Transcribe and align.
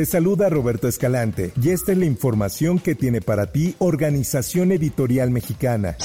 Te 0.00 0.06
saluda 0.06 0.48
Roberto 0.48 0.88
Escalante 0.88 1.52
y 1.62 1.68
esta 1.68 1.92
es 1.92 1.98
la 1.98 2.06
información 2.06 2.78
que 2.78 2.94
tiene 2.94 3.20
para 3.20 3.52
ti 3.52 3.74
Organización 3.80 4.72
Editorial 4.72 5.30
Mexicana. 5.30 5.98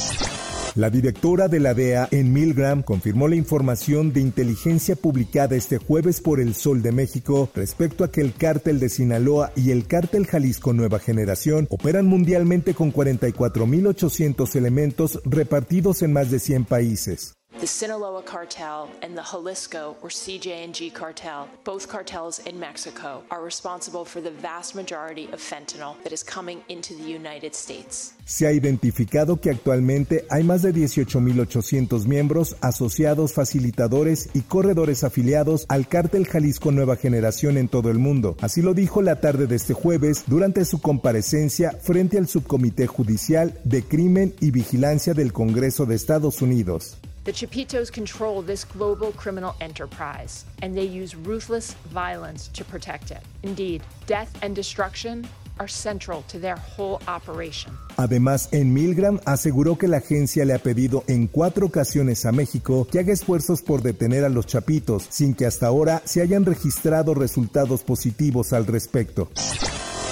La 0.75 0.89
directora 0.89 1.47
de 1.47 1.61
la 1.61 1.73
DEA 1.73 2.09
en 2.11 2.33
Milgram 2.33 2.83
confirmó 2.83 3.29
la 3.29 3.37
información 3.37 4.11
de 4.11 4.19
inteligencia 4.19 4.97
publicada 4.97 5.55
este 5.55 5.77
jueves 5.77 6.19
por 6.19 6.41
El 6.41 6.55
Sol 6.55 6.81
de 6.81 6.91
México 6.91 7.49
respecto 7.55 8.03
a 8.03 8.11
que 8.11 8.19
el 8.19 8.33
cártel 8.33 8.81
de 8.81 8.89
Sinaloa 8.89 9.53
y 9.55 9.71
el 9.71 9.87
cártel 9.87 10.27
Jalisco 10.27 10.73
Nueva 10.73 10.99
Generación 10.99 11.65
operan 11.69 12.05
mundialmente 12.05 12.73
con 12.73 12.91
44.800 12.91 14.57
elementos 14.57 15.21
repartidos 15.23 16.01
en 16.01 16.11
más 16.11 16.29
de 16.31 16.39
100 16.39 16.65
países. 16.65 17.35
The 17.59 17.67
Sinaloa 17.67 18.21
cartel 18.21 18.89
and 19.01 19.17
the 19.17 19.21
Jalisco 19.21 19.95
or 20.01 20.09
CJ&G 20.09 20.89
cartel, 20.91 21.47
both 21.63 21.87
cartels 21.87 22.39
in 22.39 22.59
Mexico, 22.59 23.23
are 23.31 23.41
responsible 23.41 24.03
for 24.03 24.19
the 24.19 24.31
vast 24.31 24.75
majority 24.75 25.25
of 25.31 25.39
fentanyl 25.39 25.95
that 26.03 26.11
is 26.11 26.21
coming 26.21 26.61
into 26.67 26.93
the 26.93 27.03
United 27.03 27.55
States. 27.55 28.13
Se 28.25 28.47
ha 28.47 28.51
identificado 28.51 29.39
que 29.39 29.51
actualmente 29.51 30.25
hay 30.29 30.43
más 30.43 30.63
de 30.63 30.73
18.800 30.73 32.07
miembros 32.07 32.55
asociados, 32.59 33.33
facilitadores 33.33 34.29
y 34.33 34.41
corredores 34.41 35.03
afiliados 35.03 35.65
al 35.69 35.87
cártel 35.87 36.25
Jalisco 36.25 36.71
Nueva 36.71 36.95
Generación 36.97 37.57
en 37.57 37.67
todo 37.67 37.89
el 37.89 37.99
mundo. 37.99 38.35
Así 38.41 38.61
lo 38.61 38.73
dijo 38.73 39.01
la 39.01 39.21
tarde 39.21 39.47
de 39.47 39.55
este 39.55 39.73
jueves 39.73 40.23
durante 40.27 40.65
su 40.65 40.81
comparecencia 40.81 41.71
frente 41.71 42.17
al 42.17 42.27
Subcomité 42.27 42.87
Judicial 42.87 43.59
de 43.63 43.83
Crimen 43.83 44.33
y 44.41 44.51
Vigilancia 44.51 45.13
del 45.13 45.31
Congreso 45.31 45.85
de 45.85 45.95
Estados 45.95 46.41
Unidos. 46.41 46.97
The 47.25 47.33
Chapitos 47.33 47.91
control 47.91 48.43
this 48.43 48.63
global 48.63 49.11
criminal 49.13 49.55
enterprise, 49.59 50.45
and 50.61 50.77
they 50.77 50.85
use 50.85 51.15
ruthless 51.15 51.73
violence 51.91 52.49
to 52.49 52.63
protect 52.63 53.09
it. 53.09 53.23
Indeed, 53.41 53.81
death 54.05 54.31
and 54.43 54.55
destruction 54.55 55.27
are 55.59 55.67
central 55.67 56.23
to 56.27 56.37
their 56.37 56.55
whole 56.55 57.01
operation. 57.07 57.71
Además, 57.97 58.49
en 58.51 58.71
Milgram 58.71 59.19
aseguró 59.25 59.75
que 59.75 59.87
la 59.87 59.97
agencia 59.97 60.45
le 60.45 60.53
ha 60.53 60.59
pedido 60.59 61.03
en 61.07 61.25
cuatro 61.25 61.65
ocasiones 61.65 62.27
a 62.27 62.31
México 62.31 62.85
que 62.91 62.99
haga 62.99 63.13
esfuerzos 63.13 63.63
por 63.63 63.81
detener 63.81 64.23
a 64.23 64.29
los 64.29 64.45
chapitos, 64.45 65.07
sin 65.09 65.33
que 65.33 65.47
hasta 65.47 65.65
ahora 65.65 66.03
se 66.05 66.21
hayan 66.21 66.45
registrado 66.45 67.15
resultados 67.15 67.81
positivos 67.81 68.53
al 68.53 68.67
respecto. 68.67 69.31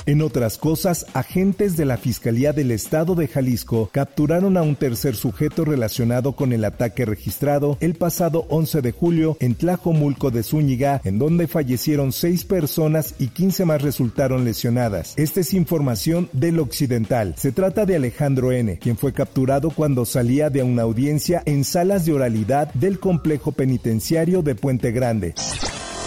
En 0.05 0.21
otras 0.21 0.57
cosas, 0.57 1.05
agentes 1.13 1.77
de 1.77 1.85
la 1.85 1.95
Fiscalía 1.95 2.51
del 2.51 2.71
Estado 2.71 3.15
de 3.15 3.29
Jalisco 3.29 3.89
capturaron 3.93 4.57
a 4.57 4.61
un 4.61 4.75
tercer 4.75 5.15
sujeto 5.15 5.63
relacionado 5.63 6.33
con 6.33 6.51
el 6.51 6.65
ataque 6.65 7.05
registrado 7.05 7.77
el 7.79 7.95
pasado 7.95 8.45
11 8.49 8.81
de 8.81 8.91
julio 8.91 9.37
en 9.39 9.55
Tlajomulco 9.55 10.29
de 10.29 10.43
Zúñiga, 10.43 10.99
en 11.05 11.19
donde 11.19 11.47
fallecieron 11.47 12.11
seis 12.11 12.43
personas 12.43 13.15
y 13.17 13.27
15 13.27 13.63
más 13.63 13.81
resultaron 13.81 14.43
lesionadas. 14.43 15.13
Esta 15.15 15.39
es 15.39 15.53
información 15.53 16.29
del 16.33 16.59
Occidental. 16.59 17.35
Se 17.37 17.53
trata 17.53 17.85
de 17.85 17.95
Alejandro 17.95 18.51
N., 18.51 18.79
quien 18.79 18.97
fue 18.97 19.13
capturado 19.13 19.69
cuando 19.69 20.03
salía 20.03 20.49
de 20.49 20.63
una 20.63 20.81
audiencia 20.81 21.43
en 21.45 21.63
salas 21.63 22.05
de 22.05 22.11
oralidad 22.11 22.73
del 22.73 22.99
complejo 22.99 23.53
penitenciario 23.53 24.41
de 24.41 24.55
Puente 24.55 24.91
Grande. 24.91 25.33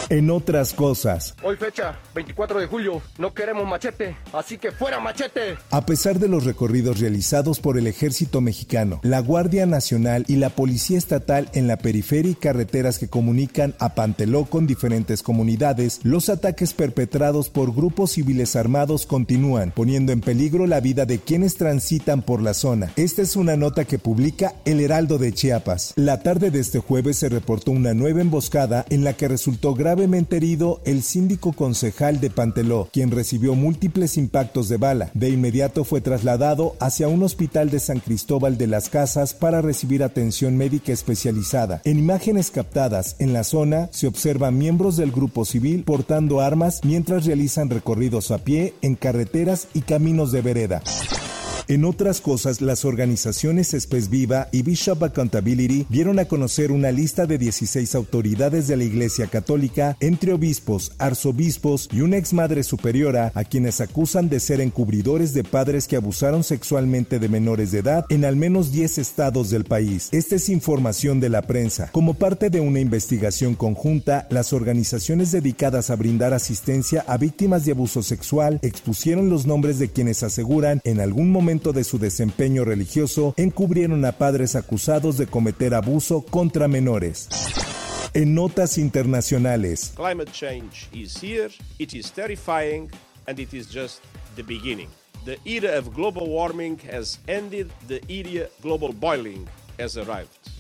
En 0.08 0.30
otras 0.30 0.72
cosas, 0.72 1.34
Hoy 1.42 1.56
fecha, 1.56 1.98
24 2.14 2.60
de 2.60 2.66
julio, 2.66 3.02
no 3.18 3.34
queremos 3.34 3.66
machete, 3.66 4.16
así 4.32 4.56
que 4.56 4.70
fuera 4.70 5.00
machete. 5.00 5.56
A 5.72 5.84
pesar 5.84 6.20
de 6.20 6.28
los 6.28 6.44
recorridos 6.44 7.00
realizados 7.00 7.58
por 7.58 7.76
el 7.76 7.88
ejército 7.88 8.40
mexicano, 8.40 9.00
la 9.02 9.18
Guardia 9.18 9.66
Nacional 9.66 10.24
y 10.28 10.36
la 10.36 10.50
Policía 10.50 10.96
Estatal 10.96 11.48
en 11.54 11.66
la 11.66 11.78
periferia 11.78 12.30
y 12.30 12.34
carreteras 12.36 13.00
que 13.00 13.08
comunican 13.08 13.74
a 13.80 13.94
Panteló 13.96 14.44
con 14.44 14.68
diferentes 14.68 15.24
comunidades, 15.24 15.98
los 16.04 16.28
ataques 16.28 16.72
perpetrados 16.72 17.48
por 17.48 17.74
grupos 17.74 18.12
civiles 18.12 18.54
armados 18.54 19.06
continúan, 19.06 19.72
poniendo 19.72 20.12
en 20.12 20.20
peligro 20.20 20.68
la 20.68 20.78
vida 20.78 21.04
de 21.04 21.18
quienes 21.18 21.56
transitan 21.56 22.22
por 22.22 22.42
la 22.42 22.54
zona. 22.54 22.92
Esta 22.94 23.22
es 23.22 23.34
una 23.34 23.56
nota 23.56 23.84
que 23.84 23.98
publica 23.98 24.54
El 24.64 24.80
Heraldo 24.80 25.18
de 25.18 25.32
Chiapas. 25.32 25.94
La 25.96 26.22
tarde 26.22 26.52
de 26.52 26.60
este 26.60 26.78
jueves 26.78 27.18
se 27.18 27.28
reportó 27.28 27.72
una 27.72 27.92
nueva 27.92 28.20
emboscada 28.20 28.86
en 28.88 29.02
la 29.02 29.14
que 29.14 29.26
resultó 29.26 29.74
grave 29.74 29.95
gravemente 29.96 30.36
herido 30.36 30.82
el 30.84 31.02
síndico 31.02 31.52
concejal 31.52 32.20
de 32.20 32.28
Panteló, 32.28 32.90
quien 32.92 33.10
recibió 33.10 33.54
múltiples 33.54 34.18
impactos 34.18 34.68
de 34.68 34.76
bala. 34.76 35.10
De 35.14 35.30
inmediato 35.30 35.84
fue 35.84 36.02
trasladado 36.02 36.76
hacia 36.80 37.08
un 37.08 37.22
hospital 37.22 37.70
de 37.70 37.80
San 37.80 38.00
Cristóbal 38.00 38.58
de 38.58 38.66
las 38.66 38.90
Casas 38.90 39.32
para 39.32 39.62
recibir 39.62 40.02
atención 40.02 40.54
médica 40.58 40.92
especializada. 40.92 41.80
En 41.84 41.98
imágenes 41.98 42.50
captadas 42.50 43.16
en 43.20 43.32
la 43.32 43.42
zona 43.42 43.88
se 43.90 44.06
observan 44.06 44.58
miembros 44.58 44.98
del 44.98 45.12
grupo 45.12 45.46
civil 45.46 45.82
portando 45.82 46.42
armas 46.42 46.82
mientras 46.84 47.24
realizan 47.24 47.70
recorridos 47.70 48.30
a 48.30 48.36
pie 48.36 48.74
en 48.82 48.96
carreteras 48.96 49.68
y 49.72 49.80
caminos 49.80 50.30
de 50.30 50.42
vereda. 50.42 50.82
En 51.68 51.84
otras 51.84 52.20
cosas, 52.20 52.60
las 52.60 52.84
organizaciones 52.84 53.74
Espes 53.74 54.08
Viva 54.08 54.46
y 54.52 54.62
Bishop 54.62 55.02
Accountability 55.02 55.84
dieron 55.88 56.20
a 56.20 56.26
conocer 56.26 56.70
una 56.70 56.92
lista 56.92 57.26
de 57.26 57.38
16 57.38 57.96
autoridades 57.96 58.68
de 58.68 58.76
la 58.76 58.84
Iglesia 58.84 59.26
Católica, 59.26 59.96
entre 59.98 60.32
obispos, 60.32 60.92
arzobispos 60.98 61.88
y 61.92 62.02
una 62.02 62.18
ex 62.18 62.32
madre 62.32 62.62
superiora, 62.62 63.32
a 63.34 63.42
quienes 63.42 63.80
acusan 63.80 64.28
de 64.28 64.38
ser 64.38 64.60
encubridores 64.60 65.34
de 65.34 65.42
padres 65.42 65.88
que 65.88 65.96
abusaron 65.96 66.44
sexualmente 66.44 67.18
de 67.18 67.28
menores 67.28 67.72
de 67.72 67.80
edad 67.80 68.06
en 68.10 68.24
al 68.24 68.36
menos 68.36 68.70
10 68.70 68.98
estados 68.98 69.50
del 69.50 69.64
país. 69.64 70.08
Esta 70.12 70.36
es 70.36 70.48
información 70.48 71.18
de 71.18 71.30
la 71.30 71.42
prensa. 71.42 71.90
Como 71.90 72.14
parte 72.14 72.48
de 72.48 72.60
una 72.60 72.78
investigación 72.78 73.56
conjunta, 73.56 74.28
las 74.30 74.52
organizaciones 74.52 75.32
dedicadas 75.32 75.90
a 75.90 75.96
brindar 75.96 76.32
asistencia 76.32 77.04
a 77.08 77.16
víctimas 77.16 77.64
de 77.64 77.72
abuso 77.72 78.04
sexual 78.04 78.60
expusieron 78.62 79.30
los 79.30 79.46
nombres 79.46 79.80
de 79.80 79.88
quienes 79.88 80.22
aseguran 80.22 80.80
en 80.84 81.00
algún 81.00 81.32
momento 81.32 81.55
de 81.56 81.84
su 81.84 81.98
desempeño 81.98 82.64
religioso 82.64 83.34
encubrieron 83.36 84.04
a 84.04 84.12
padres 84.12 84.54
acusados 84.56 85.16
de 85.16 85.26
cometer 85.26 85.74
abuso 85.74 86.22
contra 86.22 86.68
menores. 86.68 87.28
En 88.14 88.34
notas 88.34 88.78
internacionales. 88.78 89.92
Climate 89.96 90.30
change 90.32 90.88
is 90.92 91.16
here, 91.22 91.50
it 91.78 91.94
is 91.94 92.10
terrifying, 92.10 92.90
and 93.26 93.38
it 93.38 93.52
is 93.52 93.68
just 93.72 94.02
the 94.36 94.42
beginning. 94.42 94.88
The 95.24 95.38
era 95.44 95.76
of 95.78 95.92
global 95.94 96.28
warming 96.28 96.78
has 96.90 97.18
ended, 97.26 97.70
the 97.88 98.00
era 98.08 98.48
global 98.62 98.92
boiling 98.92 99.48
has 99.78 99.96
arrived. 99.96 100.50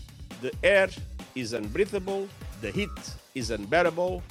The 0.40 0.52
air 0.62 0.88
is 1.34 1.52
unbreathable, 1.52 2.26
the 2.60 2.70
heat 2.70 2.88
is 3.34 3.50
unbearable, 3.50 4.22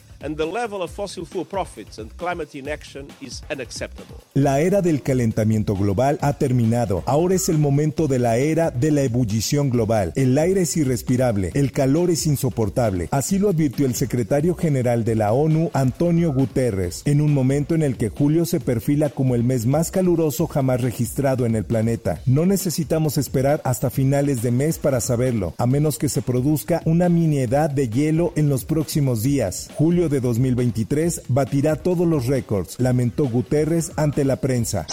La 4.34 4.60
era 4.60 4.82
del 4.82 5.02
calentamiento 5.02 5.76
global 5.76 6.18
ha 6.22 6.34
terminado. 6.34 7.04
Ahora 7.06 7.36
es 7.36 7.50
el 7.50 7.58
momento 7.58 8.08
de 8.08 8.20
la 8.20 8.38
era 8.38 8.72
de 8.72 8.92
la 8.92 9.02
ebullición 9.02 9.70
global. 9.70 10.14
El 10.16 10.38
aire 10.38 10.62
es 10.62 10.76
irrespirable, 10.78 11.52
el 11.54 11.72
calor 11.72 12.10
es 12.10 12.26
insoportable. 12.26 13.08
Así 13.12 13.40
lo 13.40 13.50
advirtió 13.50 13.86
el 13.86 13.96
secretario 13.96 14.56
general 14.56 15.04
de 15.04 15.16
la 15.16 15.34
ONU, 15.34 15.70
Antonio 15.74 16.34
Guterres, 16.34 17.02
en 17.06 17.22
un 17.22 17.34
momento 17.34 17.76
en 17.76 17.84
el 17.84 17.98
que 17.98 18.10
julio 18.10 18.46
se 18.46 18.60
perfila 18.60 19.10
como 19.10 19.36
el 19.36 19.44
mes 19.44 19.66
más 19.66 19.92
caluroso 19.92 20.48
jamás 20.48 20.82
registrado 20.82 21.46
en 21.46 21.56
el 21.56 21.66
planeta. 21.66 22.22
No 22.26 22.46
necesitamos 22.46 23.18
esperar 23.18 23.62
hasta 23.64 23.90
finales 23.90 24.42
de 24.42 24.52
mes 24.52 24.80
para 24.80 25.02
saberlo, 25.02 25.54
a 25.58 25.68
menos 25.68 25.98
que 25.98 26.10
se 26.10 26.22
produzca 26.22 26.82
una 26.86 27.10
mini 27.10 27.40
edad 27.40 27.70
de 27.70 27.90
hielo 27.90 28.34
en 28.36 28.50
los 28.50 28.66
próximos 28.66 29.24
días. 29.24 29.70
De 30.10 30.20
2023 30.20 31.24
batirá 31.30 31.78
todos 31.78 32.08
los 32.08 32.28
récords, 32.28 32.80
lamentó 32.80 33.28
Guterres 33.28 33.92
ante 33.96 34.24
la 34.24 34.36
prensa. 34.36 34.86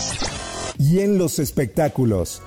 Y 0.78 1.00
en 1.00 1.18
los 1.18 1.38
espectáculos. 1.38 2.42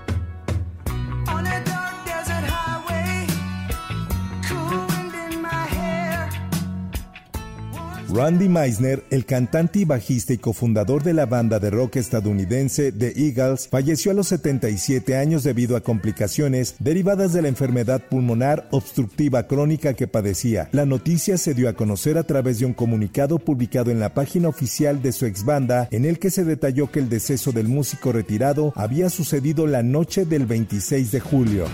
Randy 8.15 8.47
Meisner, 8.47 9.03
el 9.09 9.25
cantante 9.25 9.79
y 9.79 9.83
bajista 9.83 10.31
y 10.31 10.37
cofundador 10.37 11.03
de 11.03 11.11
la 11.11 11.25
banda 11.25 11.59
de 11.59 11.69
rock 11.69 11.97
estadounidense 11.97 12.93
The 12.93 13.11
Eagles, 13.17 13.67
falleció 13.67 14.11
a 14.11 14.13
los 14.13 14.29
77 14.29 15.17
años 15.17 15.43
debido 15.43 15.75
a 15.75 15.81
complicaciones 15.81 16.75
derivadas 16.79 17.33
de 17.33 17.41
la 17.41 17.49
enfermedad 17.49 18.01
pulmonar 18.09 18.69
obstructiva 18.71 19.47
crónica 19.47 19.95
que 19.95 20.07
padecía. 20.07 20.69
La 20.71 20.85
noticia 20.85 21.37
se 21.37 21.53
dio 21.53 21.67
a 21.67 21.73
conocer 21.73 22.17
a 22.17 22.23
través 22.23 22.59
de 22.59 22.65
un 22.65 22.73
comunicado 22.73 23.37
publicado 23.37 23.91
en 23.91 23.99
la 23.99 24.13
página 24.13 24.47
oficial 24.47 25.01
de 25.01 25.11
su 25.11 25.25
ex 25.25 25.43
banda, 25.43 25.89
en 25.91 26.05
el 26.05 26.17
que 26.17 26.29
se 26.29 26.45
detalló 26.45 26.89
que 26.89 26.99
el 26.99 27.09
deceso 27.09 27.51
del 27.51 27.67
músico 27.67 28.13
retirado 28.13 28.71
había 28.77 29.09
sucedido 29.09 29.67
la 29.67 29.83
noche 29.83 30.23
del 30.23 30.45
26 30.45 31.11
de 31.11 31.19
julio. 31.19 31.65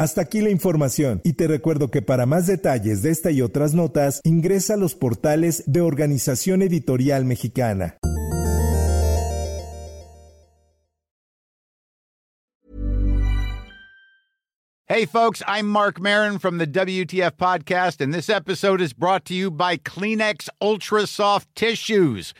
Hasta 0.00 0.22
aquí 0.22 0.40
la 0.40 0.48
información 0.48 1.20
y 1.24 1.34
te 1.34 1.46
recuerdo 1.46 1.90
que 1.90 2.00
para 2.00 2.24
más 2.24 2.46
detalles 2.46 3.02
de 3.02 3.10
esta 3.10 3.32
y 3.32 3.42
otras 3.42 3.74
notas 3.74 4.22
ingresa 4.24 4.72
a 4.72 4.76
los 4.78 4.94
portales 4.94 5.62
de 5.66 5.82
Organización 5.82 6.62
Editorial 6.62 7.26
Mexicana. 7.26 7.98
Hey 14.86 15.04
folks, 15.04 15.42
I'm 15.46 15.66
Mark 15.68 16.00
Marin 16.00 16.38
from 16.38 16.56
the 16.56 16.66
WTF 16.66 17.32
podcast 17.36 18.00
and 18.00 18.14
this 18.14 18.30
episode 18.30 18.80
is 18.80 18.94
brought 18.94 19.26
to 19.26 19.34
you 19.34 19.50
by 19.50 19.76
Kleenex 19.76 20.48
Ultra 20.62 21.06
Soft 21.06 21.46
Tissues 21.54 22.32